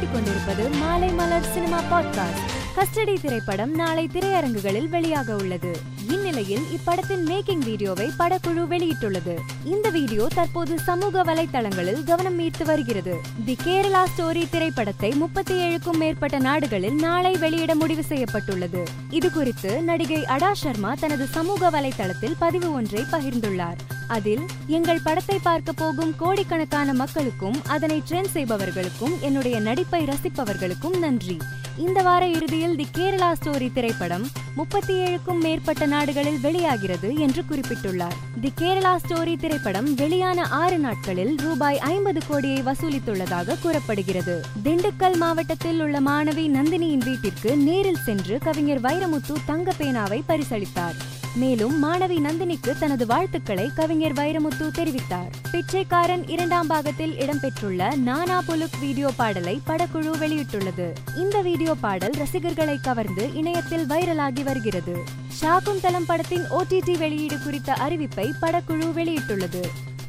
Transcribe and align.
கேட்டுக்கொண்டிருப்பது 0.00 0.78
மாலை 0.78 1.08
மலர் 1.08 1.52
cinema 1.52 1.80
podcast. 1.90 2.44
Custody 2.76 3.20
திரைப்படம் 3.20 3.74
நாளை 3.74 4.08
திரையரங்குகளில் 4.12 4.88
வெளியாக 4.92 5.30
உள்ளது. 5.30 5.80
இந்நிலையில் 6.08 6.62
இப்படத்தின் 6.62 7.24
மேக்கிங் 7.26 7.58
வீடியோவை 7.58 8.10
படக்குழு 8.18 8.66
வெளியிட்டுள்ளது. 8.70 9.38
இந்த 9.64 9.90
வீடியோ 9.90 10.28
தற்போது 10.34 10.78
சமூக 10.78 11.24
வலைத்தளங்களில் 11.24 12.04
கவனம் 12.04 12.40
ஈர்த்து 12.40 12.64
வருகிறது. 12.64 13.20
தி 13.44 13.56
கேரளா 13.64 14.04
ஸ்டோரி 14.16 14.48
திரைப்படத்தை 14.50 15.10
முப்பத்தி 15.10 15.54
ஏழுக்கும் 15.54 15.98
மேற்பட்ட 15.98 16.38
நாடுகளில் 16.38 16.94
நாளை 16.94 17.36
வெளியிட 17.36 17.74
முடிவு 17.74 18.02
செய்யப்பட்டுள்ளது. 18.02 18.84
இது 19.10 19.30
குறித்து 19.30 19.82
நடிகை 19.82 20.26
அடா 20.26 20.54
சர்மா 20.54 20.94
தனது 20.94 21.26
சமூக 21.26 21.70
வலைதளத்தில் 21.70 22.34
பதிவு 22.38 22.72
ஒன்றை 22.72 23.04
பகிர்ந்துள்ளார். 23.12 23.78
அதில் 24.16 24.44
எங்கள் 24.66 25.04
படத்தை 25.04 25.38
பார்க்க 25.42 25.72
போகும் 25.72 26.12
கோடிக்கணக்கான 26.16 26.92
மக்களுக்கும் 26.92 27.58
அதனை 27.66 28.02
ட்ரெண்ட் 28.08 28.32
செய்பவர்களுக்கும் 28.32 29.14
என்னுடைய 29.20 29.60
நடிப்பை 29.60 30.04
ரசிப்பவர்களுக்கும் 30.04 30.98
நன்றி. 30.98 31.36
இந்த 31.76 32.02
வார 32.02 32.26
இறுதியில் 32.26 32.76
தி 32.76 32.86
கேரளா 32.98 33.28
ஸ்டோரி 33.32 33.72
திரைப்படம் 33.72 34.24
முப்பத்தி 34.54 34.94
ஏழுக்கும் 34.94 35.40
மேற்பட்ட 35.40 35.86
நாடுகளில் 35.86 36.40
வெளியாகிறது 36.40 37.14
என்று 37.14 37.44
குறிப்பிட்டுள்ளார். 37.50 38.16
தி 38.40 38.52
கேரளா 38.60 38.96
ஸ்டோரி 38.96 39.36
திரைப்படம் 39.36 39.94
வெளியான 39.94 40.42
ஆறு 40.42 40.78
நாட்களில் 40.78 41.36
ரூபாய் 41.36 41.78
ஐம்பது 41.78 42.22
கோடியை 42.28 42.62
வசூலித்துள்ளதாக 42.62 43.58
கூறப்படுகிறது. 43.62 44.36
திண்டுக்கல் 44.64 45.16
மாவட்டத்தில் 45.16 45.80
உள்ள 45.80 46.00
மாணவி 46.00 46.46
நந்தினியின் 46.58 47.06
வீட்டிற்கு 47.08 47.56
நேரில் 47.56 48.04
சென்று 48.04 48.38
கவிஞர் 48.38 48.80
வைரமுத்து 48.80 49.36
தங்க 49.46 49.72
பேனாவை 49.78 50.20
பரிசளித்தார். 50.28 50.98
மேலும் 51.34 51.84
மாணவி 51.84 52.18
நந்தினிக்கு 52.20 52.78
தனது 52.78 53.06
வாழ்த்துக்களை 53.06 53.70
கவிஞர் 53.74 54.12
வைரமுத்து 54.12 54.60
தெரிவித்தார். 54.60 55.32
பிச்சைக்காரன் 55.52 56.28
இரண்டாம் 56.28 56.66
பாகத்தில் 56.66 57.12
இடம்பெற்றுள்ள 57.12 57.96
நானா 57.96 58.42
புலுக் 58.48 58.78
வீடியோ 58.80 59.10
பாடலை 59.16 59.60
படக்குழு 59.66 60.12
வெளியிட்டுள்ளது. 60.20 60.92
இந்த 61.16 61.42
வீடியோ 61.42 61.74
பாடல் 61.74 62.10
ரசிகர்களை 62.10 62.78
கவர்ந்து 62.82 63.34
இணையத்தில் 63.34 63.86
வைரலாகி 63.86 64.42
வருகிறது. 64.42 64.96
ஷாகுந்தலம் 65.40 66.04
படத்தின் 66.06 66.44
ஓடிடி 66.50 66.98
வெளியீடு 66.98 67.38
குறித்த 67.38 67.72
அறிவிப்பை 67.72 68.32
படக்குழு 68.42 68.92
வெளியிட்டுள்ளது. 68.92 69.62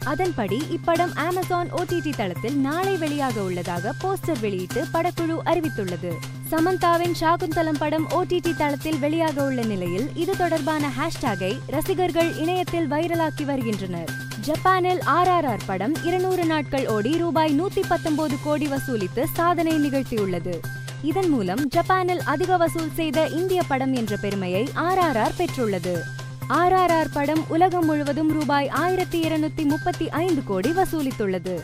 அதன்படி 0.06 0.64
இப்படம் 0.72 1.14
அமேசான் 1.14 1.72
ஓடிடி 1.74 2.16
தளத்தில் 2.16 2.56
நாளை 2.56 2.96
வெளியாக 2.96 3.38
உள்ளதாக 3.38 3.94
போஸ்டர் 4.02 4.40
வெளியிட்டு 4.40 4.86
படக்குழு 4.94 5.36
அறிவித்துள்ளது. 5.46 6.12
சமந்தாவின் 6.52 7.14
ஷாகுந்தலம் 7.22 7.78
படம் 7.80 8.10
ஓடிடி 8.10 8.56
தளத்தில் 8.56 8.96
வெளியாக 8.96 9.46
உள்ள 9.46 9.64
நிலையில் 9.64 10.16
இது 10.16 10.38
தொடர்பான 10.38 10.92
ஹேஷ்டேகை 11.00 11.60
ரசிகர்கள் 11.68 12.36
இணையத்தில் 12.36 12.92
வைரலாக்கி 12.92 13.46
வருகின்றனர். 13.46 14.10
ஜப்பானில் 14.42 15.00
ஆர்ஆர்ஆர் 15.00 15.66
படம் 15.66 15.96
இருநூறு 16.04 16.46
நாட்கள் 16.46 16.88
ஓடி 16.88 17.18
ரூபாய் 17.18 17.60
நூத்தி 17.60 17.84
பத்தொன்பது 17.88 18.38
கோடி 18.44 18.68
வசூலித்து 18.68 19.24
சாதனை 19.34 19.90
நிகழ்த்தியுள்ளது. 19.90 20.60
இதன் 21.02 21.30
மூலம் 21.30 21.68
ஜப்பானில் 21.68 22.22
அதிக 22.22 22.58
வசூல் 22.58 22.92
செய்த 22.96 23.28
இந்திய 23.28 23.64
படம் 23.64 23.94
என்ற 23.94 24.18
பெருமையை 24.18 24.70
ஆர்ஆர்ஆர் 24.74 25.38
பெற்றுள்ளது. 25.38 26.20
ஆர்ஆர்ஆர் 26.48 27.08
படம் 27.14 27.44
உலகம் 27.48 27.86
முழுவதும் 27.86 28.32
ரூபாய் 28.32 28.68
ஆயிரத்தி 28.68 29.22
இருநூத்தி 29.22 29.64
முப்பத்தி 29.64 30.10
ஐந்து 30.10 30.44
கோடி 30.44 30.70
வசூலித்துள்ளது. 30.70 31.62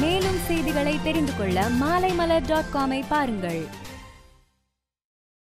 மேலும் 0.00 0.38
செய்திகளை 0.46 0.98
தெரிந்து 1.02 1.32
கொள்ள 1.36 1.68
மாலைமலர் 1.68 2.46
டாட் 2.46 2.70
காமை 2.74 3.02
பாருங்கள். 3.08 3.68